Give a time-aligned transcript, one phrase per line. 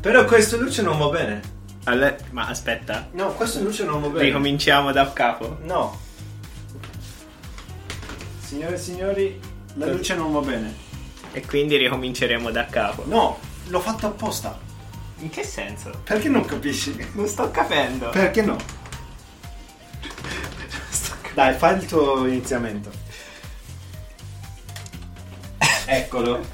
[0.00, 1.40] Però questa luce non va bene.
[1.84, 4.24] Allora- ma aspetta, No, questa luce non va bene.
[4.24, 5.58] ricominciamo da capo.
[5.62, 5.98] No.
[8.44, 9.40] Signore e signori,
[9.74, 10.74] la luce non va bene.
[11.32, 13.04] E quindi ricominceremo da capo.
[13.06, 13.38] No,
[13.68, 14.58] l'ho fatto apposta.
[15.20, 15.90] In che senso?
[16.04, 16.94] Perché non capisci?
[17.12, 18.10] Non sto capendo.
[18.10, 18.56] Perché no?
[21.34, 22.90] Dai, fai il tuo iniziamento.
[25.86, 26.44] Eccolo.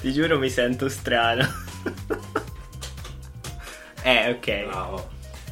[0.00, 1.46] Ti giuro mi sento strano.
[4.02, 4.64] eh, ok.
[4.66, 5.08] Bravo.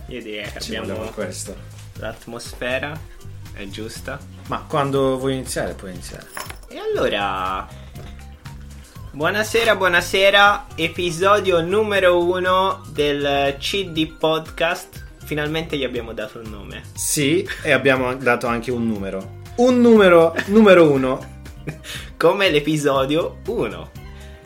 [0.08, 1.56] Io direi che Ci abbiamo questo.
[1.94, 2.98] l'atmosfera.
[3.52, 4.18] È giusta.
[4.48, 6.26] Ma quando vuoi iniziare, puoi iniziare.
[6.68, 7.82] E allora...
[9.14, 10.66] Buonasera, buonasera.
[10.74, 15.04] Episodio numero uno del CD Podcast.
[15.24, 16.82] Finalmente gli abbiamo dato un nome.
[16.94, 19.42] Sì, e abbiamo dato anche un numero.
[19.58, 21.42] Un numero, numero uno.
[22.18, 23.90] come l'episodio 1.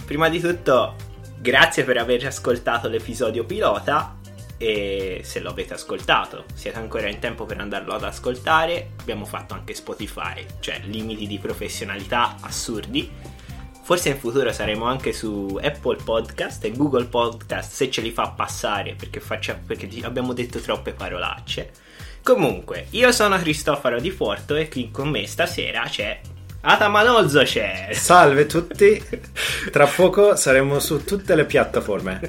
[0.05, 0.97] Prima di tutto,
[1.39, 4.19] grazie per aver ascoltato l'episodio pilota
[4.59, 8.91] e se lo avete ascoltato, siete ancora in tempo per andarlo ad ascoltare.
[9.01, 13.37] Abbiamo fatto anche Spotify, cioè limiti di professionalità assurdi.
[13.89, 18.29] Forse in futuro saremo anche su Apple Podcast e Google Podcast se ce li fa
[18.29, 21.71] passare perché, faccia- perché abbiamo detto troppe parolacce.
[22.23, 26.21] Comunque, io sono Cristoforo Di Porto e qui con me stasera c'è
[26.61, 27.89] Atamanolzo c'è.
[27.93, 29.03] Salve tutti.
[29.73, 32.21] Tra poco saremo su tutte le piattaforme.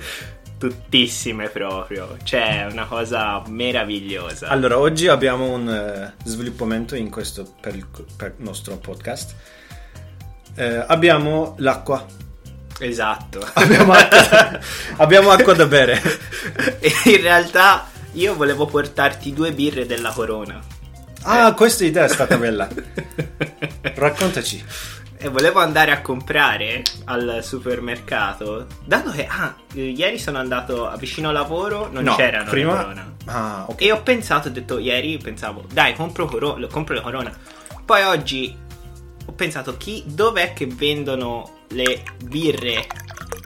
[0.57, 2.15] Tuttissime proprio.
[2.23, 4.47] C'è una cosa meravigliosa.
[4.47, 9.35] Allora, oggi abbiamo un eh, sviluppamento in questo per il, per il nostro podcast.
[10.55, 12.05] Eh, abbiamo l'acqua.
[12.81, 13.45] Esatto.
[13.55, 14.59] Abbiamo acqua,
[14.97, 16.01] abbiamo acqua da bere.
[17.05, 20.61] in realtà io volevo portarti due birre della Corona.
[21.23, 22.67] Ah, questa idea è stata bella.
[23.95, 24.63] Raccontaci.
[25.21, 28.67] E volevo andare a comprare al supermercato.
[28.85, 33.13] Dato che, ah, eh, ieri sono andato vicino lavoro, non No, c'erano prima- le Corona.
[33.25, 33.81] Ah, ok.
[33.81, 37.37] E ho pensato, ho detto ieri, pensavo, dai, compro, coro- compro le Corona.
[37.83, 38.57] Poi oggi
[39.39, 42.87] pensato, chi, dov'è che vendono le birre?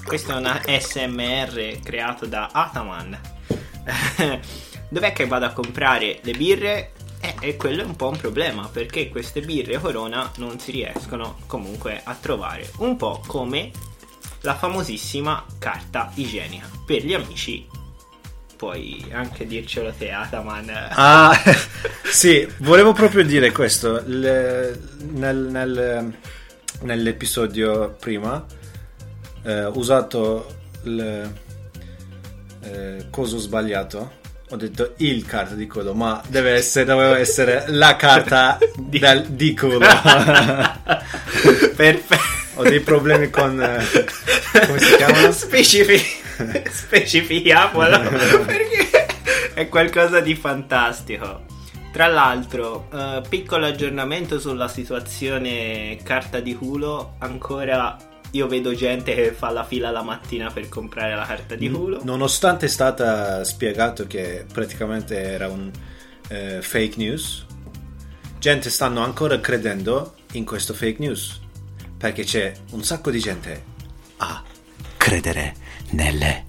[0.03, 3.19] Questa è una SMR creato da Ataman.
[4.89, 6.93] dov'è che vado a comprare le birre?
[7.19, 11.37] Eh, e quello è un po' un problema perché queste birre Corona non si riescono
[11.45, 12.71] comunque a trovare.
[12.77, 13.69] Un po' come
[14.41, 16.71] la famosissima carta igienica.
[16.87, 17.67] Per gli amici
[18.63, 20.71] puoi anche dircelo te, Ataman.
[20.91, 21.37] Ah,
[22.09, 24.01] sì, volevo proprio dire questo.
[24.05, 24.79] Le-
[25.11, 26.13] nel- nel-
[26.83, 28.41] nell'episodio prima
[29.43, 31.29] eh, ho usato il
[32.61, 34.21] eh, coso sbagliato.
[34.51, 39.23] Ho detto il carta di culo, ma deve essere, doveva essere la carta Di- del,
[39.25, 39.79] di culo.
[41.75, 42.15] Perfetto.
[42.55, 43.61] ho dei problemi con...
[43.61, 43.85] eh,
[44.67, 45.31] come si chiamano?
[45.33, 46.21] Specifi-
[46.69, 47.99] specifichiamolo
[48.45, 49.05] perché
[49.53, 51.45] è qualcosa di fantastico.
[51.91, 57.15] Tra l'altro, eh, piccolo aggiornamento sulla situazione carta di culo.
[57.19, 57.95] Ancora
[58.31, 62.01] io vedo gente che fa la fila la mattina per comprare la carta di culo.
[62.03, 65.71] Nonostante è stata spiegato che praticamente era un
[66.29, 67.45] eh, fake news,
[68.39, 71.41] gente stanno ancora credendo in questo fake news
[71.95, 73.63] perché c'è un sacco di gente
[74.17, 74.43] a
[74.97, 75.53] credere
[75.93, 76.45] nelle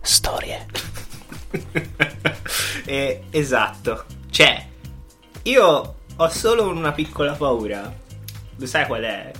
[0.00, 0.66] storie.
[2.84, 4.06] Eh, esatto.
[4.30, 4.66] Cioè,
[5.42, 7.94] io ho solo una piccola paura.
[8.56, 9.30] Lo sai qual è?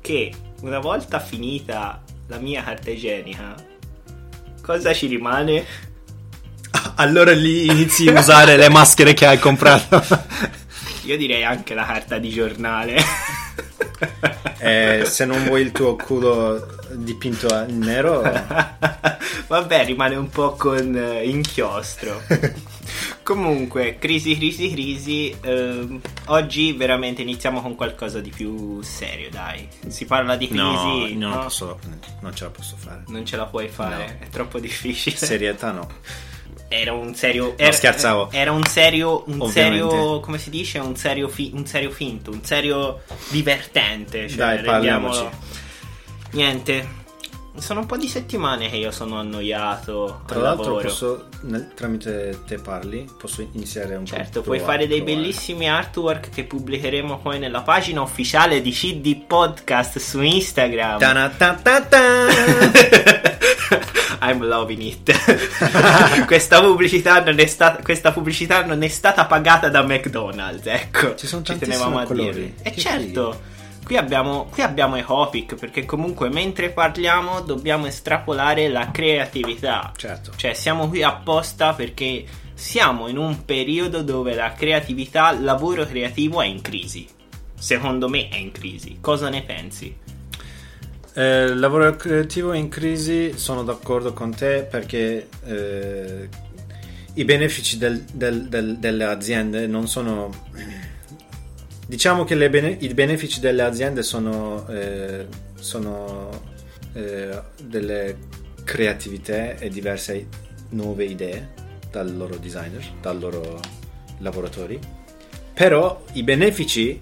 [0.00, 3.56] Che una volta finita la mia carta igienica,
[4.62, 5.64] cosa ci rimane?
[6.96, 10.04] Allora lì inizi a usare le maschere che hai comprato.
[11.06, 12.96] Io direi anche la carta di giornale.
[14.58, 18.22] Eh, se non vuoi il tuo culo dipinto a nero,
[19.48, 22.20] Vabbè, rimane un po' con eh, inchiostro.
[23.22, 25.36] Comunque, crisi, crisi, crisi.
[25.40, 29.68] ehm, oggi veramente iniziamo con qualcosa di più serio, dai.
[29.88, 30.62] Si parla di crisi.
[30.62, 31.42] no, non, no?
[31.42, 31.78] posso,
[32.20, 33.02] non ce la posso fare.
[33.08, 35.16] Non ce la puoi fare, è troppo difficile.
[35.16, 35.88] Serietà no.
[36.68, 37.54] Era un serio.
[37.56, 38.30] Era, scherzavo.
[38.32, 39.22] Era un serio.
[39.26, 39.88] Un Ovviamente.
[39.88, 40.20] serio.
[40.20, 40.78] Come si dice?
[40.78, 44.28] Un serio, fi- un serio finto, un serio divertente.
[44.28, 45.24] Cioè, Dai, parliamoci.
[46.32, 47.04] Niente.
[47.58, 50.20] Sono un po' di settimane che io sono annoiato.
[50.26, 50.82] Tra al l'altro lavoro.
[50.82, 56.28] posso, nel- tramite te parli, posso iniziare un po' Certo, puoi fare dei bellissimi artwork
[56.28, 60.98] che pubblicheremo poi nella pagina ufficiale di CD Podcast su Instagram.
[64.20, 65.14] I'm loving it.
[66.26, 71.14] questa, pubblicità non è stata, questa pubblicità non è stata pagata da McDonald's, ecco.
[71.14, 72.32] Ci sono Ci tenevamo a colori.
[72.32, 72.52] dire.
[72.62, 73.40] E certo,
[73.86, 79.92] qui abbiamo, qui abbiamo i Hopic, perché comunque mentre parliamo dobbiamo estrapolare la creatività.
[79.96, 80.32] Certo.
[80.34, 86.42] Cioè, siamo qui apposta perché siamo in un periodo dove la creatività, il lavoro creativo
[86.42, 87.06] è in crisi.
[87.56, 88.98] Secondo me è in crisi.
[89.00, 89.96] Cosa ne pensi?
[91.14, 96.28] Eh, il lavoro creativo è in crisi, sono d'accordo con te perché eh,
[97.14, 100.30] i benefici del- del- del- delle aziende non sono...
[101.86, 106.54] Diciamo che bene- i benefici delle aziende sono, eh, sono
[106.94, 108.16] eh, delle
[108.64, 110.26] creatività e diverse
[110.70, 111.52] nuove idee
[111.90, 113.60] dal loro designer, dai loro
[114.18, 114.78] lavoratori.
[115.52, 117.00] Però i benefici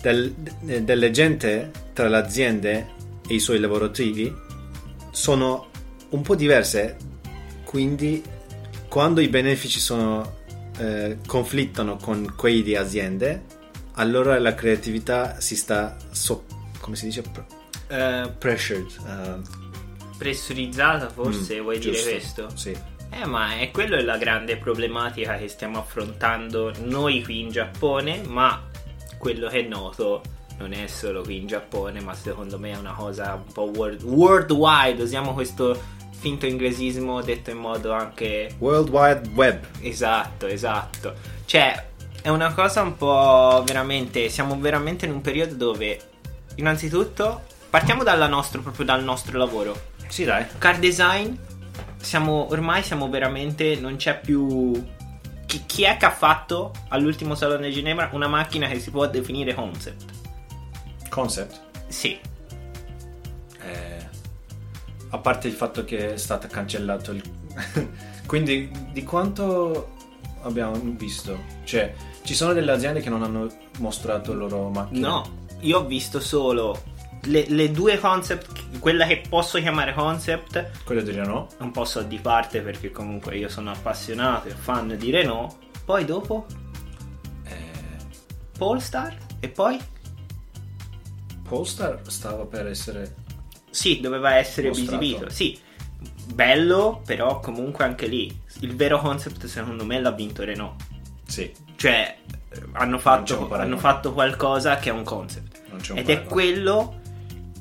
[0.00, 2.86] del- de- delle gente tra le aziende
[3.26, 4.34] e i suoi lavoratori
[5.12, 5.68] sono
[6.10, 6.96] un po' diverse.
[7.64, 8.22] Quindi,
[8.88, 10.34] quando i benefici sono,
[10.78, 13.42] eh, conflittano con quelli di aziende,
[13.98, 16.44] allora la creatività si sta so-
[16.80, 17.22] come si dice?
[17.88, 18.90] Eh, pressured.
[19.06, 19.66] eh,
[20.16, 22.48] pressurizzata, forse mm, vuoi giusto, dire questo?
[22.56, 22.76] Sì.
[23.10, 28.22] Eh, ma è quello è la grande problematica che stiamo affrontando noi qui in Giappone,
[28.26, 28.62] ma
[29.18, 30.22] quello che è noto
[30.58, 34.02] non è solo qui in Giappone, ma secondo me è una cosa un po' world-
[34.02, 35.02] worldwide.
[35.02, 35.80] Usiamo questo
[36.10, 39.64] finto inglesismo detto in modo anche World Wide Web.
[39.80, 41.14] Esatto, esatto.
[41.46, 41.86] Cioè,
[42.28, 44.28] è una cosa un po' veramente.
[44.28, 45.98] Siamo veramente in un periodo dove,
[46.56, 49.74] innanzitutto, partiamo dalla nostro, proprio dal nostro lavoro.
[50.08, 50.44] Sì, dai.
[50.58, 51.34] Car design,
[51.96, 53.76] siamo ormai siamo veramente.
[53.76, 54.72] Non c'è più.
[55.46, 59.06] Chi, chi è che ha fatto all'ultimo salone di Ginevra una macchina che si può
[59.06, 60.04] definire concept?
[61.08, 61.60] Concept.
[61.86, 62.20] Sì,
[63.62, 64.06] Eh,
[65.08, 67.22] a parte il fatto che è stato cancellato il...
[68.26, 69.96] quindi di quanto
[70.42, 71.94] abbiamo visto cioè
[72.28, 73.48] ci sono delle aziende che non hanno
[73.78, 76.78] mostrato le loro macchine no, io ho visto solo
[77.22, 80.84] le, le due concept, quella che posso chiamare concept.
[80.84, 81.56] Quello di Renault.
[81.60, 85.56] Un po' so di parte perché comunque io sono appassionato e fan di Renault.
[85.86, 86.44] Poi dopo?
[87.44, 87.56] Eh,
[88.58, 89.16] Polestar?
[89.40, 89.80] E poi?
[91.48, 93.14] Polestar stava per essere
[93.70, 95.02] sì, doveva essere Mostrato.
[95.02, 95.30] esibito.
[95.30, 95.58] Sì,
[96.34, 98.38] bello, però comunque anche lì.
[98.60, 100.84] Il vero concept secondo me l'ha vinto Renault.
[101.26, 102.16] sì Cioè
[102.72, 105.60] hanno fatto, hanno fatto qualcosa che è un concept.
[105.70, 107.00] non c'è un Ed è quello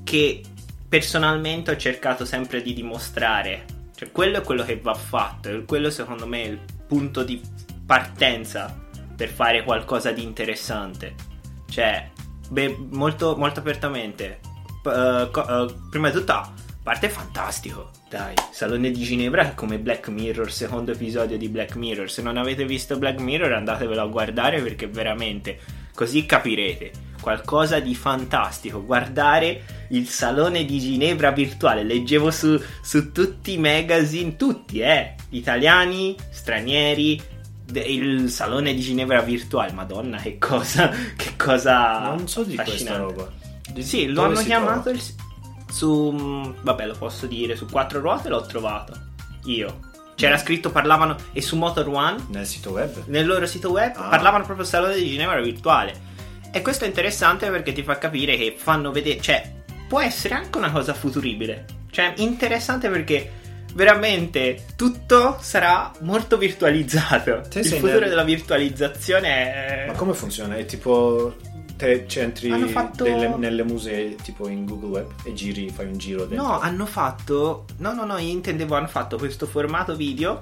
[0.03, 0.41] che
[0.89, 3.65] personalmente ho cercato sempre di dimostrare.
[3.95, 5.49] Cioè, quello è quello che va fatto.
[5.49, 7.39] e Quello, secondo me, è il punto di
[7.85, 8.75] partenza
[9.15, 11.13] per fare qualcosa di interessante.
[11.69, 12.09] Cioè,
[12.49, 14.39] beh, molto, molto apertamente.
[14.83, 16.53] eh, co- eh, prima di tutto,
[16.87, 17.89] parte fantastico.
[18.09, 22.09] Dai, Salone di Ginevra è come Black Mirror, secondo episodio di Black Mirror.
[22.09, 25.59] Se non avete visto Black Mirror, andatevelo a guardare perché veramente
[25.93, 28.85] così capirete qualcosa di fantastico.
[28.85, 31.83] Guardare il Salone di Ginevra virtuale.
[31.83, 37.21] Leggevo su, su tutti i magazine, tutti, eh, italiani, stranieri.
[37.73, 41.99] Il Salone di Ginevra virtuale, madonna, che cosa, che cosa.
[42.15, 43.29] non so di questa roba
[43.73, 44.97] Di- Sì, lo hanno chiamato trova?
[44.97, 45.25] il-
[45.77, 46.53] su.
[46.61, 48.93] Vabbè, lo posso dire, su quattro ruote l'ho trovato.
[49.45, 49.79] Io.
[50.15, 50.39] C'era Mm.
[50.39, 51.15] scritto, parlavano.
[51.33, 54.09] E su Motor One, nel sito web nel loro sito web, Ah.
[54.09, 56.05] parlavano proprio del Salone di Ginevra virtuale.
[56.51, 59.21] E questo è interessante perché ti fa capire che fanno vedere.
[59.21, 59.53] Cioè,
[59.87, 61.65] può essere anche una cosa futuribile.
[61.91, 63.31] Cioè, interessante perché.
[63.73, 67.41] Veramente tutto sarà molto virtualizzato.
[67.47, 69.85] Te il futuro nel- della virtualizzazione è.
[69.87, 70.55] ma come funziona?
[70.55, 71.35] è tipo
[71.77, 76.25] te c'entri fatto- delle- nelle musee tipo in Google Web e giri fai un giro
[76.25, 77.65] dentro No, hanno fatto.
[77.77, 80.41] No, no, no, io intendevo, hanno fatto questo formato video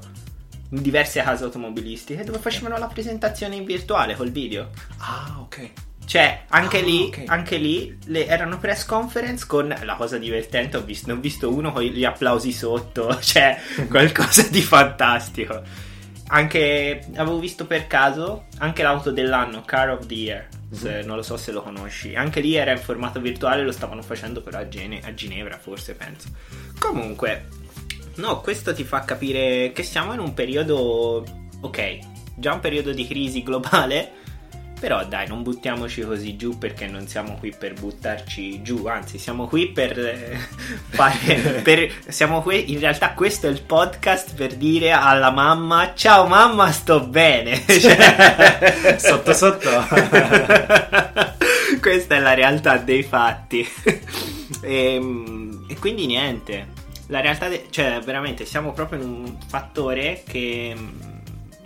[0.72, 4.70] in diverse case automobilistiche dove facevano la presentazione in virtuale col video.
[4.98, 5.70] ah ok
[6.06, 7.24] Cioè, anche Ah, lì, ok.
[7.25, 10.77] anche lì le- erano press conference con la cosa divertente.
[10.77, 13.58] Ho visto, ne ho visto uno con gli applausi sotto, cioè
[13.89, 15.62] qualcosa di fantastico.
[16.27, 20.48] Anche avevo visto per caso anche l'auto dell'anno, Car of the Year.
[20.72, 22.15] Se- non lo so se lo conosci.
[22.15, 25.93] Anche lì era in formato virtuale, lo stavano facendo però a, Gene- a Ginevra, forse
[25.95, 26.29] penso.
[26.79, 27.48] Comunque,
[28.15, 31.24] no, questo ti fa capire che siamo in un periodo.
[31.62, 32.00] Ok,
[32.36, 34.24] già un periodo di crisi globale.
[34.86, 39.48] Però dai, non buttiamoci così giù perché non siamo qui per buttarci giù, anzi siamo
[39.48, 40.38] qui per eh,
[40.94, 41.62] fare...
[41.63, 46.72] per- siamo qui, in realtà questo è il podcast per dire alla mamma ciao mamma
[46.72, 47.63] sto bene.
[47.65, 49.70] Cioè- Sotto sotto.
[51.82, 53.68] Questa è la realtà dei fatti.
[54.62, 55.01] e,
[55.68, 56.68] e quindi niente.
[57.08, 60.88] la realtà, de- cioè veramente siamo proprio in un fattore che mm,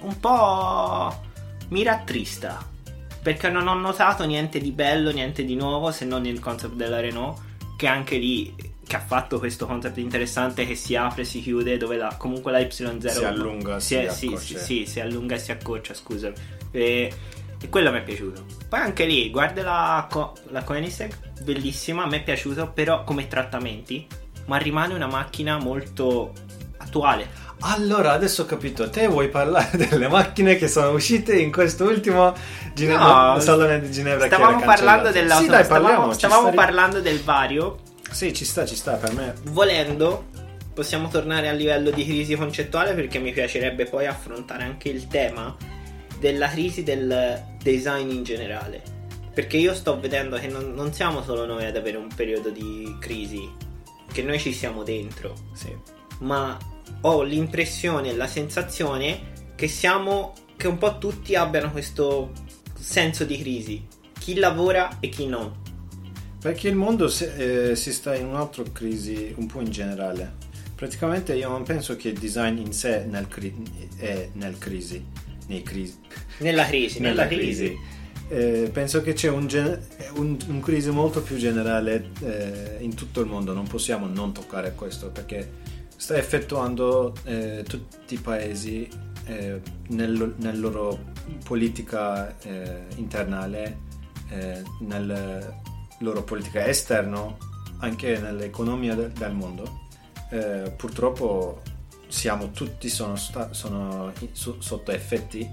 [0.04, 1.22] un po'
[1.68, 2.78] mi rattrista.
[3.22, 7.00] Perché non ho notato niente di bello, niente di nuovo, se non il concept della
[7.00, 7.40] Renault,
[7.78, 8.54] che anche lì
[8.88, 12.60] che ha fatto questo concept interessante che si apre, si chiude, dove la, comunque la
[12.60, 16.32] Y0 Si allunga, si, si è- sì, sì, si allunga e si accorcia, scusa.
[16.72, 17.14] E,
[17.62, 18.46] e quello mi è piaciuto.
[18.68, 21.12] Poi anche lì, guarda la, Co- la Koenigsegg,
[21.44, 24.08] bellissima, a me è piaciuto, però come trattamenti,
[24.46, 26.34] ma rimane una macchina molto
[26.78, 27.28] attuale.
[27.62, 32.34] Allora, adesso ho capito, te vuoi parlare delle macchine che sono uscite in questo ultimo
[32.74, 36.13] Gine- No, Salone di Ginevra Stavamo parlando dell'auto, Sì, dai, stavamo, parliamo.
[36.13, 37.80] stavamo sta ri- parlando del vario.
[38.10, 39.34] Sì, ci sta, ci sta, per me.
[39.51, 40.28] Volendo,
[40.74, 45.56] possiamo tornare a livello di crisi concettuale perché mi piacerebbe poi affrontare anche il tema
[46.18, 48.82] della crisi del design in generale.
[49.34, 52.96] Perché io sto vedendo che non, non siamo solo noi ad avere un periodo di
[53.00, 53.48] crisi,
[54.12, 55.74] che noi ci siamo dentro, Sì.
[56.22, 56.58] ma
[57.01, 62.31] ho l'impressione la sensazione che siamo che un po' tutti abbiano questo
[62.77, 63.86] senso di crisi,
[64.17, 65.51] chi lavora e chi non.
[66.39, 70.36] Perché il mondo si, eh, si sta in un'altra crisi un po' in generale.
[70.75, 73.53] Praticamente io non penso che il design in sé nel cri-
[73.98, 75.03] è nel crisi.
[75.48, 75.98] Nei crisi.
[76.38, 77.75] Nella crisi, nella, crisi.
[78.29, 79.81] Eh, penso che c'è un, gen-
[80.15, 83.53] un- un crisi molto più generale eh, in tutto il mondo.
[83.53, 85.51] Non possiamo non toccare questo perché
[86.00, 88.89] sta effettuando eh, tutti i paesi
[89.25, 90.98] eh, nel, nel loro
[91.44, 93.77] politica eh, internale,
[94.29, 95.53] eh, nel
[96.00, 97.36] loro politica esterna,
[97.79, 99.88] anche nell'economia de- del mondo.
[100.32, 101.62] Eh, purtroppo
[102.08, 105.48] siamo tutti sono, sta- sono su- sotto effetti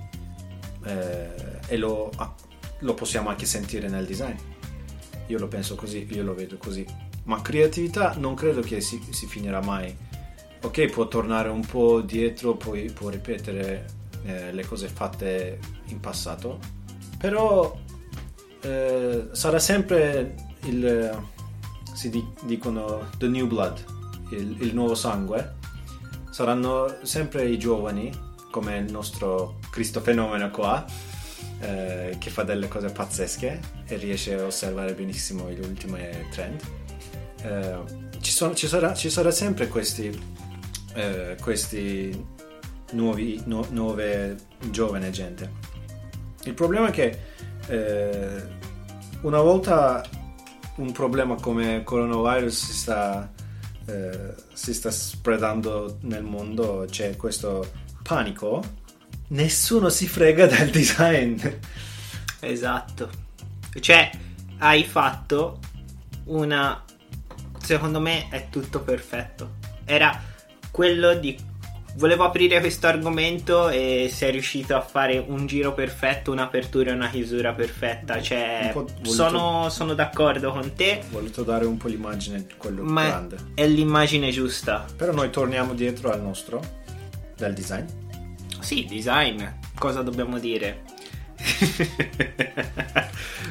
[0.85, 2.11] eh, e lo,
[2.79, 4.37] lo possiamo anche sentire nel design.
[5.27, 6.87] Io lo penso così, io lo vedo così.
[7.25, 10.05] Ma creatività non credo che si, si finirà mai.
[10.67, 13.87] Ok, può tornare un po' dietro, poi può ripetere
[14.25, 16.59] eh, le cose fatte in passato,
[17.19, 17.79] però
[18.63, 21.23] eh, sarà sempre il,
[21.95, 23.85] si di- dicono the new blood,
[24.31, 25.55] il, il nuovo sangue.
[26.31, 28.11] Saranno sempre i giovani,
[28.51, 30.85] come il nostro Cristo fenomeno qua,
[31.61, 36.01] eh, che fa delle cose pazzesche e riesce a osservare benissimo gli ultimi
[36.33, 36.61] trend.
[37.43, 37.79] Eh,
[38.21, 40.35] ci, sono- ci sarà, ci sarà sempre questi,
[40.97, 42.27] eh, questi
[42.93, 44.37] nuovi, nu- nuove
[44.71, 45.51] giovane gente.
[46.45, 47.19] Il problema è che
[47.69, 48.43] eh,
[49.21, 50.05] una volta
[50.77, 53.31] un problema come coronavirus si sta,
[53.87, 57.71] eh, si sta spreadando nel mondo, c'è questo
[58.03, 58.63] panico,
[59.29, 61.39] nessuno si frega del design.
[62.41, 63.11] Esatto.
[63.79, 64.11] Cioè,
[64.59, 65.59] hai fatto
[66.25, 66.83] una...
[67.61, 69.57] Secondo me è tutto perfetto.
[69.85, 70.35] Era
[70.77, 71.35] quello di...
[71.95, 77.09] Volevo aprire questo argomento e sei riuscito a fare un giro perfetto, un'apertura e una
[77.09, 78.21] chiusura perfetta.
[78.21, 83.07] Cioè, voluto- sono, sono d'accordo con te, Ho voluto dare un po' l'immagine quello ma
[83.07, 83.37] grande.
[83.55, 84.85] è l'immagine giusta.
[84.95, 86.61] Però noi torniamo dietro al nostro,
[87.35, 87.87] del design.
[88.61, 89.43] Sì, design.
[89.79, 90.83] Cosa dobbiamo dire?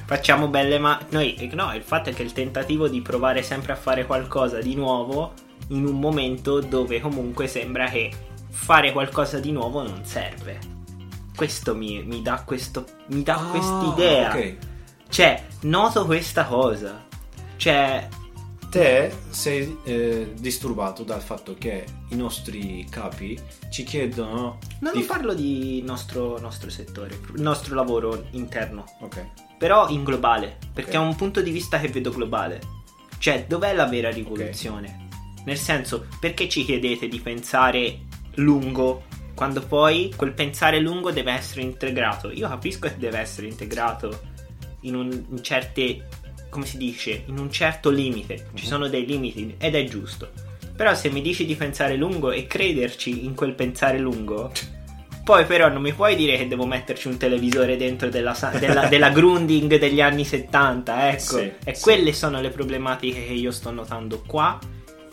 [0.06, 3.76] Facciamo belle ma noi no, il fatto è che il tentativo di provare sempre a
[3.76, 5.34] fare qualcosa di nuovo
[5.70, 8.12] in un momento dove comunque sembra che
[8.50, 10.60] fare qualcosa di nuovo non serve.
[11.36, 14.30] Questo mi, mi dà questo mi dà Ah, quest'idea.
[14.30, 14.56] ok.
[15.10, 17.04] Cioè, noto questa cosa.
[17.58, 18.08] Cioè,
[18.70, 25.34] Te sei eh, disturbato dal fatto che i nostri capi ci chiedono non di parlo
[25.34, 28.84] di nostro, nostro settore, il nostro lavoro interno.
[29.00, 29.26] Ok.
[29.58, 31.04] Però in globale, perché Ok.
[31.04, 32.60] è un punto di vista che vedo globale.
[33.18, 35.05] Cioè, dov'è la vera rivoluzione?
[35.46, 38.00] Nel senso, perché ci chiedete di pensare
[38.36, 39.04] lungo
[39.36, 42.32] quando poi quel pensare lungo deve essere integrato?
[42.32, 44.22] Io capisco che deve essere integrato
[44.82, 46.08] in, un, in certe,
[46.50, 48.48] come si dice, in un certo limite.
[48.54, 48.70] Ci Mhm.
[48.70, 50.30] sono dei limiti ed è giusto.
[50.76, 54.52] Però se mi dici di pensare lungo e crederci in quel pensare lungo,
[55.24, 59.10] poi però non mi puoi dire che devo metterci un televisore dentro della, della- della
[59.10, 61.38] Grunding degli anni 70, ecco.
[61.38, 61.82] Sì, e sì.
[61.82, 64.58] quelle sono le problematiche che io sto notando qua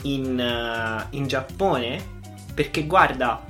[0.03, 2.21] in, eh, in Giappone.
[2.55, 3.45] Perché guarda,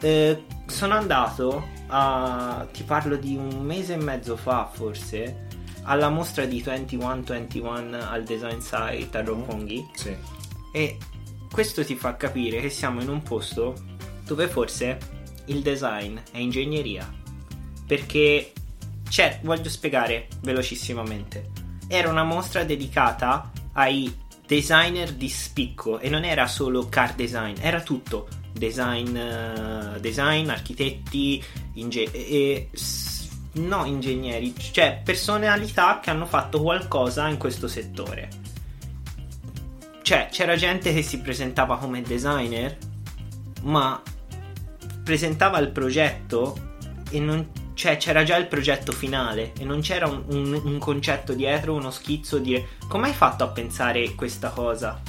[0.00, 2.66] eh, sono andato a...
[2.72, 5.46] ti parlo di un mese e mezzo fa forse,
[5.82, 9.88] alla mostra di 2121 al Design Site a Roppongi.
[9.94, 10.16] Sì.
[10.72, 10.98] E
[11.50, 13.74] questo ti fa capire che siamo in un posto
[14.24, 14.98] dove forse
[15.46, 17.08] il design è ingegneria.
[17.86, 18.52] Perché,
[19.08, 21.50] cioè, voglio spiegare velocissimamente.
[21.86, 27.80] Era una mostra dedicata ai designer di spicco e non era solo car design, era
[27.80, 28.28] tutto.
[28.52, 31.42] Design, eh, design architetti,
[31.74, 32.68] inge- e,
[33.54, 38.28] no ingegneri, cioè personalità che hanno fatto qualcosa in questo settore.
[40.02, 42.76] Cioè, c'era gente che si presentava come designer,
[43.62, 44.00] ma
[45.02, 46.72] presentava il progetto
[47.10, 51.32] e non cioè c'era già il progetto finale e non c'era un, un- un concetto
[51.34, 55.00] dietro, uno schizzo, dire come hai fatto a pensare questa cosa?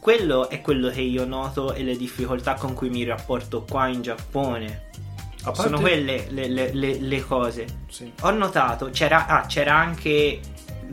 [0.00, 4.02] Quello è quello che io noto e le difficoltà con cui mi rapporto qua in
[4.02, 4.84] Giappone.
[5.42, 7.66] Parte- Sono quelle le, le- le- le cose.
[7.88, 8.12] Sì.
[8.22, 10.40] Ho notato, c'era, ah, c'era anche.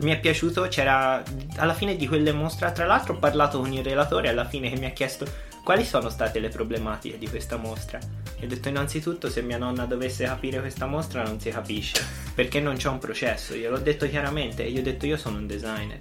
[0.00, 1.22] Mi è piaciuto, c'era
[1.56, 2.70] alla fine di quelle mostre.
[2.72, 5.24] Tra l'altro, ho parlato con il relatore alla fine che mi ha chiesto
[5.62, 7.98] quali sono state le problematiche di questa mostra.
[8.44, 12.60] E ho detto: innanzitutto, se mia nonna dovesse capire questa mostra, non si capisce perché
[12.60, 13.54] non c'è un processo.
[13.54, 14.66] Gliel'ho detto chiaramente.
[14.66, 15.96] E gli ho detto: Io sono un designer.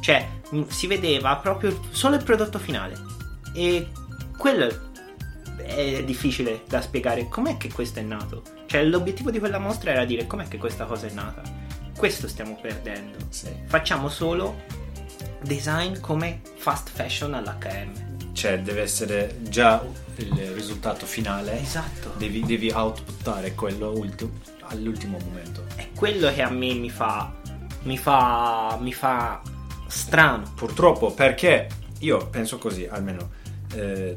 [0.00, 2.94] Cioè, mh, si vedeva proprio solo il prodotto finale.
[3.54, 3.88] E
[4.36, 4.90] quello
[5.56, 7.26] è difficile da spiegare.
[7.28, 8.42] Com'è che questo è nato?
[8.66, 11.42] Cioè, l'obiettivo di quella mostra era dire com'è che questa cosa è nata.
[11.96, 13.16] Questo stiamo perdendo.
[13.30, 13.48] Sì.
[13.64, 14.62] Facciamo solo
[15.40, 18.07] design come fast fashion all'HM.
[18.38, 21.60] Cioè, deve essere già il risultato finale.
[21.60, 22.12] Esatto.
[22.16, 24.30] Devi, devi outputtare quello ultimo,
[24.60, 25.64] all'ultimo momento.
[25.74, 27.34] È quello che a me mi fa.
[27.82, 28.78] Mi fa.
[28.80, 29.42] Mi fa
[29.88, 30.52] strano.
[30.54, 31.66] Purtroppo, perché
[31.98, 33.28] io penso così, almeno.
[33.74, 34.14] Eh,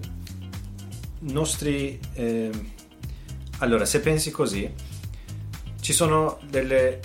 [1.21, 1.99] nostri.
[2.13, 2.51] eh,
[3.57, 4.71] allora, se pensi così,
[5.79, 6.99] ci sono delle.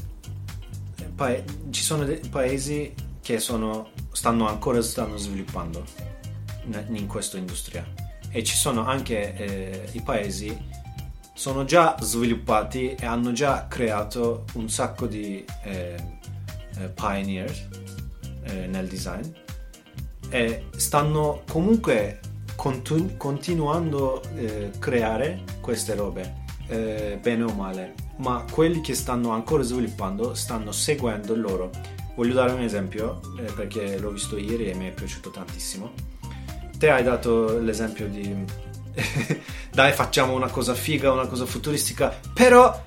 [1.15, 2.93] pae- ci sono dei paesi
[3.23, 6.16] che sono, stanno ancora stanno sviluppando
[6.89, 7.87] in questa industria.
[8.31, 10.85] E ci sono anche eh, i paesi
[11.37, 15.95] sono già sviluppati e hanno già creato un sacco di eh,
[16.79, 17.69] eh, pioneers
[18.45, 19.23] eh, nel design.
[20.31, 22.21] E stanno comunque
[22.57, 27.93] continu- continuando a creare queste robe eh, bene o male.
[28.17, 31.71] Ma quelli che stanno ancora sviluppando stanno seguendo loro.
[32.15, 36.16] Voglio dare un esempio eh, perché l'ho visto ieri e mi è piaciuto tantissimo
[36.79, 38.45] te hai dato l'esempio di
[39.73, 42.83] dai facciamo una cosa figa una cosa futuristica però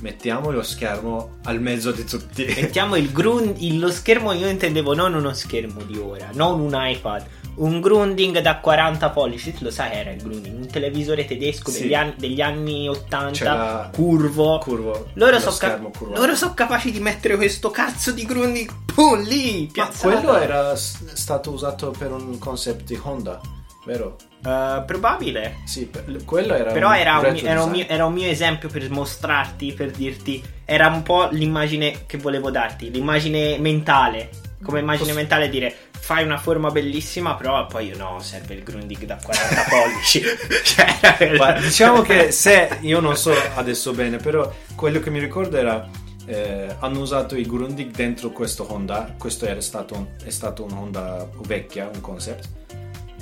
[0.00, 3.54] mettiamo lo schermo al mezzo di tutti Mettiamo il grund.
[3.60, 7.24] il- lo schermo, io intendevo non uno schermo di ora, non un iPad.
[7.54, 11.82] Un grounding da 40 pollici, lo sai era il grounding, un televisore tedesco Sì.
[11.82, 14.58] degli, anni, degli anni 80, C'era- curvo.
[14.58, 19.66] curvo Loro lo sono loro so capaci di mettere questo cazzo di grounding pum lì,
[19.66, 20.08] Ma piazzato.
[20.18, 23.38] quello era s- stato usato per un concept di Honda,
[23.84, 24.16] vero?
[24.44, 25.56] Eh, probabile.
[25.66, 25.90] Sì,
[26.24, 29.72] quello era Però un era un, era un mio, era un mio esempio per mostrarti,
[29.74, 30.42] per dirti.
[30.64, 34.30] Era un po' l'immagine che volevo darti, l'immagine mentale.
[34.62, 39.16] Come immagine mentale dire fai una forma bellissima, però poi no, serve il grundig da
[39.22, 40.20] 40 pollici.
[40.64, 45.56] cioè, Ma diciamo che se io non so adesso bene, però quello che mi ricordo
[45.56, 45.88] era
[46.26, 49.14] eh, hanno usato i Grundig dentro questo Honda.
[49.16, 52.48] Questo era stato un, è stato un Honda vecchia, un concept.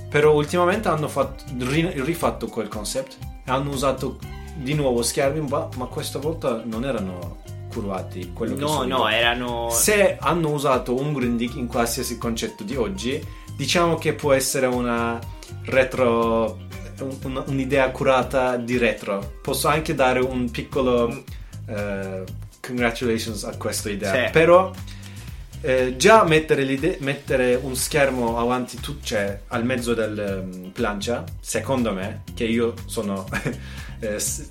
[0.08, 4.18] Però ultimamente hanno fatto- ri- rifatto quel concept e hanno usato
[4.54, 8.33] di nuovo schermi, ma, ma questa volta non erano curvati.
[8.35, 8.96] Quello che No, so io.
[8.96, 9.68] no, erano.
[9.70, 13.24] Se hanno usato un Grundig in qualsiasi concetto di oggi,
[13.56, 15.18] diciamo che può essere una
[15.64, 16.68] retro.
[17.00, 19.37] un- un'idea curata di retro.
[19.40, 21.22] Posso anche dare un piccolo.
[21.66, 22.24] eh,
[22.61, 24.26] congratulations a questa idea.
[24.26, 24.33] Sì.
[24.33, 24.70] Però.
[25.62, 31.92] eh, già mettere, mettere un schermo avanti tu, cioè al mezzo del ehm, plancia, secondo
[31.92, 33.26] me, che io sono
[34.00, 34.48] eh, s-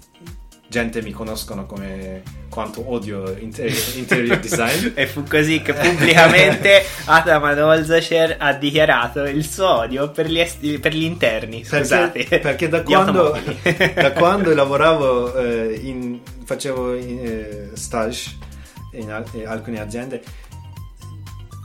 [0.70, 4.94] gente mi conoscono come quanto odio inter- interior design.
[4.96, 10.80] E fu così che pubblicamente Ataman Olzacher ha dichiarato il suo odio per gli, est-
[10.80, 11.66] per gli interni.
[11.66, 13.36] Scusate, Perché, perché da, quando,
[13.96, 18.38] da quando lavoravo, eh, in, facevo in, eh, stage
[18.94, 20.22] in, al- in alcune aziende,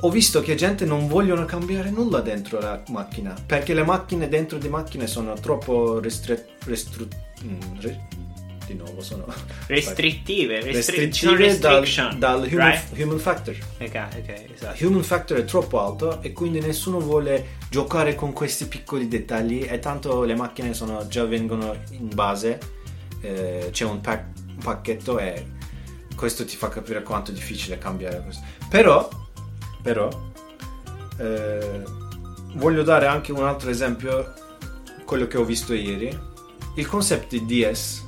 [0.00, 4.58] ho visto che gente non vogliono cambiare nulla dentro la macchina perché le macchine dentro
[4.58, 8.23] di macchine sono troppo restrittive.
[8.66, 9.24] Di nuovo sono
[9.66, 11.86] Restrittive, restri- restrittive dal,
[12.18, 12.98] dal human, right?
[12.98, 13.56] human factor.
[13.78, 14.86] Ok, ok, esatto.
[14.86, 19.78] Human factor è troppo alto e quindi nessuno vuole giocare con questi piccoli dettagli e
[19.78, 22.58] tanto le macchine sono, già vengono in base,
[23.20, 25.46] eh, c'è un, pack- un pacchetto e
[26.16, 28.42] questo ti fa capire quanto è difficile cambiare questo.
[28.68, 29.08] Però,
[29.82, 30.08] però
[31.18, 31.82] eh,
[32.54, 34.32] voglio dare anche un altro esempio,
[35.04, 36.16] quello che ho visto ieri,
[36.76, 38.03] il concept di DS,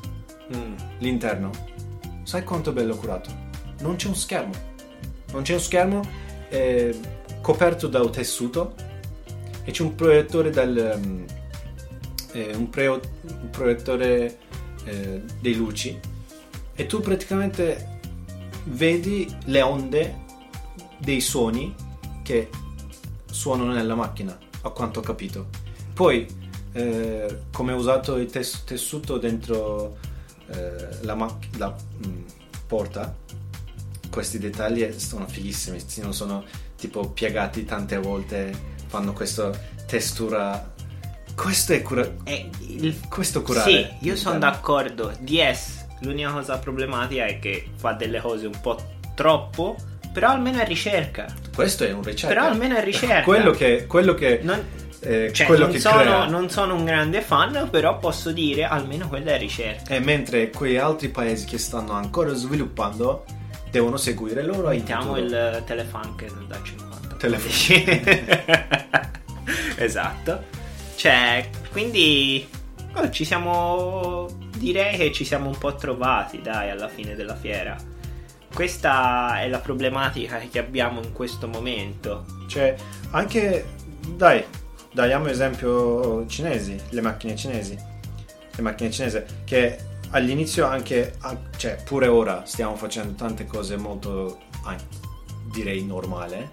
[0.54, 0.74] Mm.
[0.98, 1.50] l'interno.
[2.22, 3.30] Sai quanto è bello curato?
[3.80, 4.52] Non c'è un schermo.
[5.32, 6.02] Non c'è un schermo
[6.48, 6.94] è
[7.40, 8.74] coperto da un tessuto
[9.64, 11.24] e c'è un proiettore del um,
[12.32, 14.38] eh, un, pre- un, proiettore
[14.84, 15.98] eh, dei luci
[16.74, 17.98] e tu praticamente
[18.64, 20.24] vedi le onde
[20.98, 21.74] dei suoni
[22.22, 22.48] che
[23.30, 25.46] suonano nella macchina a quanto ho capito
[25.94, 26.26] poi
[26.72, 29.98] eh, come ho usato il tes- tessuto dentro
[30.48, 32.22] eh, la, mac- la mh, mm,
[32.66, 33.14] porta
[34.10, 35.80] questi dettagli sono fighissimi
[36.10, 36.44] sono
[36.76, 39.50] tipo piegati tante volte fanno questa
[39.86, 40.74] textura
[41.34, 42.98] questo è cura- è il...
[43.08, 43.70] questo curare.
[44.00, 45.12] Sì io sono d'accordo.
[45.20, 48.78] DS l'unica cosa problematica è che fa delle cose un po'
[49.14, 49.76] troppo
[50.16, 51.26] però almeno è ricerca.
[51.54, 52.34] Questo è un ricerca.
[52.34, 53.22] Però almeno è ricerca.
[53.22, 54.64] Quello che, quello che non...
[55.06, 59.38] Eh, cioè, non sono, non, sono, un grande fan, però posso dire almeno quella è
[59.38, 59.94] ricerca.
[59.94, 63.24] E mentre quei altri paesi che stanno ancora sviluppando
[63.70, 64.68] devono seguire loro.
[64.68, 67.16] Mettiamo il Telefunk da 50.
[67.18, 69.10] Telefunk.
[69.78, 70.42] esatto.
[70.96, 72.44] Cioè, quindi
[72.94, 74.26] oh, ci siamo.
[74.56, 77.76] Direi che ci siamo un po' trovati, dai, alla fine della fiera.
[78.52, 82.24] Questa è la problematica che abbiamo in questo momento.
[82.48, 82.74] Cioè,
[83.10, 83.74] anche.
[84.08, 84.44] Dai,
[85.04, 87.76] diamo esempio cinesi, le macchine cinesi.
[88.54, 89.78] Le macchine cinesi che
[90.10, 91.16] all'inizio anche,
[91.56, 94.38] cioè pure ora stiamo facendo tante cose molto,
[95.52, 96.48] direi normale,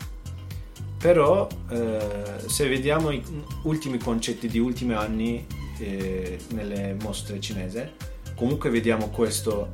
[0.97, 3.23] però eh, se vediamo gli
[3.63, 5.45] ultimi concetti di ultimi anni
[5.79, 7.93] eh, nelle mostre cinese,
[8.35, 9.71] comunque vediamo questo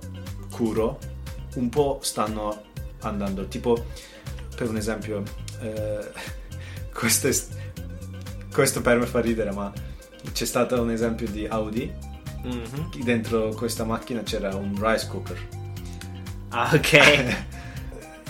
[0.51, 0.99] curo,
[1.55, 2.63] un po' stanno
[3.01, 3.85] andando, tipo
[4.55, 5.23] per un esempio,
[5.61, 6.11] eh,
[6.93, 7.33] questo, è,
[8.59, 9.71] questo per me fa ridere, ma
[10.33, 11.91] c'è stato un esempio di Audi
[12.45, 13.03] Mm-hmm.
[13.03, 15.47] Dentro questa macchina c'era un rice cooker.
[16.49, 17.35] Ah, ok.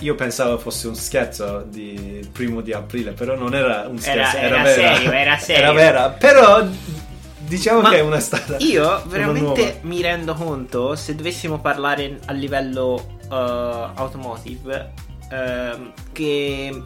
[0.00, 4.46] Io pensavo fosse un scherzo di primo di aprile, però non era un scherzo, era,
[4.46, 4.94] era, era vera.
[4.94, 5.62] Serio, era serio.
[5.62, 6.66] Era vera, però
[7.38, 8.56] diciamo Ma che è una stata.
[8.60, 14.92] Io veramente mi rendo conto, se dovessimo parlare a livello uh, automotive,
[15.30, 16.82] uh, che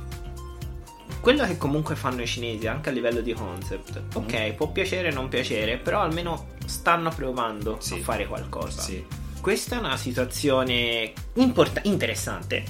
[1.24, 4.08] quello che comunque fanno i cinesi anche a livello di concept, mm-hmm.
[4.12, 7.94] ok, può piacere o non piacere, però almeno stanno provando sì.
[7.94, 8.82] a fare qualcosa.
[8.82, 9.02] Sì.
[9.40, 12.62] Questa è una situazione import- interessante.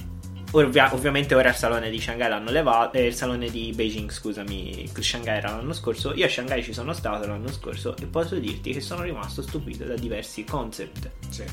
[0.51, 4.89] Ovvia- ovviamente ora il salone di Shanghai l'hanno levato, eh, il salone di Beijing, scusami,
[5.01, 6.13] Shanghai era l'anno scorso.
[6.13, 9.83] Io a Shanghai ci sono stato l'anno scorso e posso dirti che sono rimasto stupito
[9.83, 11.11] da diversi concept.
[11.27, 11.43] Sì.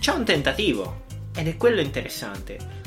[0.00, 1.02] C'è un tentativo
[1.36, 2.81] ed è quello interessante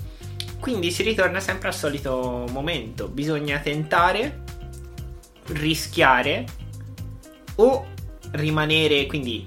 [0.59, 3.07] quindi si ritorna sempre al solito momento.
[3.07, 4.43] Bisogna tentare,
[5.47, 6.45] rischiare
[7.55, 7.87] o
[8.31, 9.45] rimanere, quindi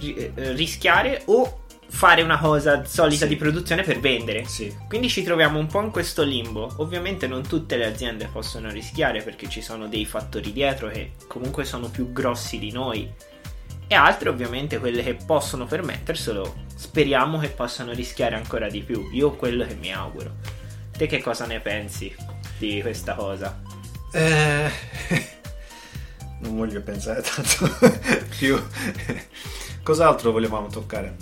[0.00, 1.60] eh, rischiare o
[1.92, 3.28] fare una cosa solita sì.
[3.28, 4.44] di produzione per vendere.
[4.46, 4.74] Sì.
[4.88, 6.74] Quindi ci troviamo un po' in questo limbo.
[6.78, 11.64] Ovviamente non tutte le aziende possono rischiare perché ci sono dei fattori dietro che comunque
[11.64, 13.10] sono più grossi di noi.
[13.92, 19.10] E altre ovviamente quelle che possono permetterselo speriamo che possano rischiare ancora di più.
[19.12, 20.36] Io quello che mi auguro.
[20.96, 22.10] Te che cosa ne pensi
[22.56, 23.60] di questa cosa?
[24.10, 24.70] Eh,
[26.40, 27.68] non voglio pensare tanto
[28.34, 28.58] più.
[29.82, 31.14] Cos'altro volevamo toccare?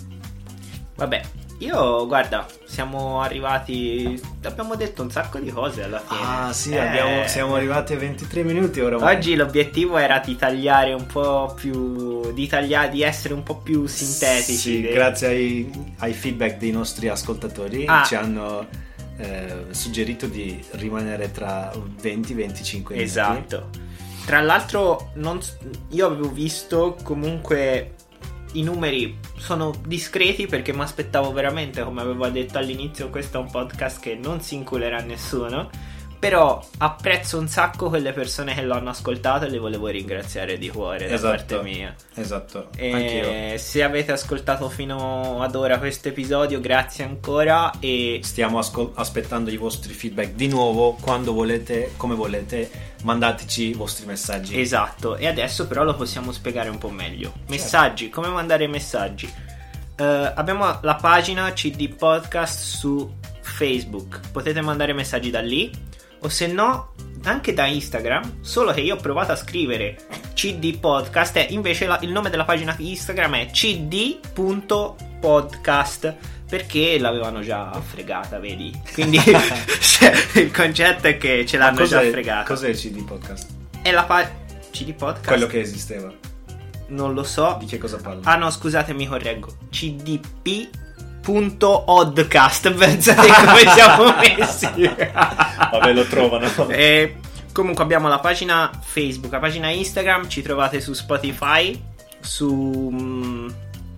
[0.95, 1.21] Vabbè,
[1.61, 4.19] io guarda, siamo arrivati.
[4.43, 6.19] Abbiamo detto un sacco di cose alla fine.
[6.23, 6.79] Ah, sì, eh...
[6.79, 8.97] abbiamo, siamo arrivati a 23 minuti ora.
[8.97, 12.33] Oggi l'obiettivo era di tagliare un po' più.
[12.33, 14.57] di, tagliare, di essere un po' più sintetici.
[14.57, 14.93] Sì, dei...
[14.93, 18.03] grazie ai, ai, feedback dei nostri ascoltatori ah.
[18.05, 18.67] ci hanno
[19.17, 21.71] eh, suggerito di rimanere tra
[22.01, 23.11] 20 25 minuti.
[23.11, 23.69] Esatto.
[24.25, 25.39] Tra l'altro, non,
[25.89, 27.93] io avevo visto comunque
[28.53, 33.49] i numeri sono discreti perché mi aspettavo veramente, come avevo detto all'inizio, questo è un
[33.49, 35.69] podcast che non si inculerà nessuno.
[36.21, 41.07] Però apprezzo un sacco quelle persone che l'hanno ascoltato e le volevo ringraziare di cuore
[41.07, 41.95] da esatto, parte mia.
[42.13, 42.69] Esatto.
[42.75, 43.57] E Anch'io.
[43.57, 47.71] se avete ascoltato fino ad ora questo episodio, grazie ancora.
[47.79, 50.95] E stiamo ascol- aspettando i vostri feedback di nuovo.
[51.01, 52.69] Quando volete, come volete,
[53.01, 54.61] mandateci i vostri messaggi.
[54.61, 55.15] Esatto.
[55.15, 57.31] E adesso però lo possiamo spiegare un po' meglio.
[57.31, 57.51] Certo.
[57.51, 59.25] Messaggi, come mandare messaggi?
[59.97, 60.03] Uh,
[60.35, 64.19] abbiamo la pagina CD Podcast su Facebook.
[64.31, 65.89] Potete mandare messaggi da lì
[66.21, 71.37] o se no anche da Instagram, solo che io ho provato a scrivere CD Podcast
[71.37, 74.19] e invece la, il nome della pagina Instagram è cd.podcast
[76.49, 78.77] perché l'avevano già fregata, vedi?
[78.93, 79.19] Quindi
[79.79, 82.43] cioè, il concetto è che ce l'hanno già fregata.
[82.45, 83.49] Cos'è CD Podcast?
[83.81, 84.39] È la pagina
[84.71, 85.27] CD Podcast.
[85.27, 86.11] Quello che esisteva.
[86.87, 87.57] Non lo so.
[87.59, 88.21] Di che cosa parla?
[88.23, 89.55] Ah no, scusate, mi correggo.
[89.69, 90.69] CDP
[91.25, 94.67] Oddcast pensate come siamo messi
[95.71, 97.15] vabbè lo trovano e
[97.51, 101.79] Comunque abbiamo la pagina Facebook, la pagina Instagram, ci trovate su Spotify,
[102.21, 102.89] su...
[102.93, 103.49] mm,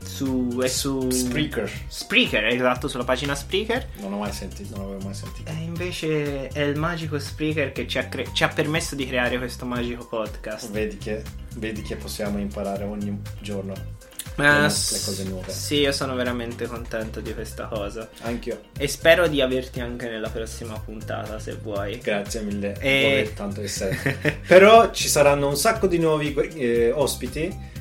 [0.04, 0.60] su...
[0.64, 1.10] e su...
[1.12, 1.72] Spreaker.
[1.88, 3.90] Spreaker, esatto, sulla pagina Spreaker.
[3.98, 5.52] Non ho mai sentito, non avevo mai sentito.
[5.52, 9.38] E invece è il magico Spreaker che ci ha, cre- ci ha permesso di creare
[9.38, 10.72] questo magico podcast.
[10.72, 11.22] Vedi che,
[11.58, 13.74] vedi che possiamo imparare ogni giorno
[14.36, 15.52] Eh, le cose nuove.
[15.52, 18.10] Sì, io sono veramente contento di questa cosa.
[18.22, 18.62] Anch'io.
[18.78, 22.00] E spero di averti anche nella prossima puntata, se vuoi.
[22.00, 24.42] Grazie mille, E- tanto essere.
[24.48, 27.72] Però ci saranno un sacco di nuovi eh, ospiti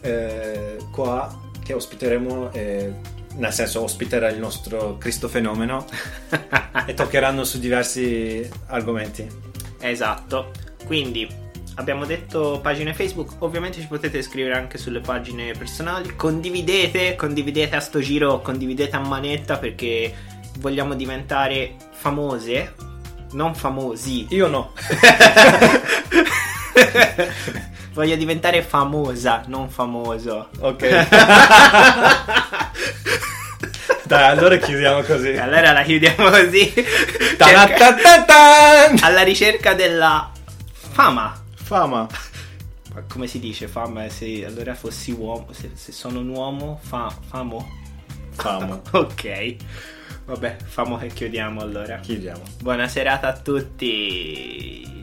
[0.00, 2.92] eh, qua che ospiteremo, eh,
[3.34, 5.86] nel senso ospiterà il nostro Cristo Fenomeno
[6.86, 9.26] e toccheranno su diversi argomenti.
[9.80, 10.50] Esatto.
[10.84, 11.41] Quindi
[11.76, 16.14] abbiamo detto pagine Facebook, ovviamente ci potete scrivere anche sulle pagine personali.
[16.16, 20.14] Condividete, condividete a sto giro, condividete a manetta perché
[20.58, 22.74] vogliamo diventare famose,
[23.32, 24.26] non famosi.
[24.30, 24.72] Io no.
[27.92, 30.48] Voglio diventare famosa, non famoso.
[30.60, 30.88] Ok.
[34.04, 35.36] Dai, allora chiudiamo così.
[35.36, 36.72] Allora la chiudiamo così.
[37.36, 37.96] Cerca-
[39.00, 40.30] alla ricerca della
[40.72, 41.41] fama.
[41.62, 42.06] Fama.
[42.94, 44.08] Ma come si dice fama?
[44.08, 47.66] Se allora fossi uomo, se, se sono un uomo, fa, famo.
[48.30, 48.80] Fama.
[48.92, 49.56] Ok.
[50.24, 51.98] Vabbè, famo che chiudiamo allora.
[51.98, 52.42] Chiudiamo.
[52.60, 55.01] Buona serata a tutti.